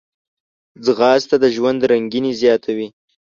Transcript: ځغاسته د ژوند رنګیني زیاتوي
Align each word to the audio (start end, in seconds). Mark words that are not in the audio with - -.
ځغاسته 0.85 1.35
د 1.43 1.45
ژوند 1.55 1.79
رنګیني 1.91 2.31
زیاتوي 2.41 2.87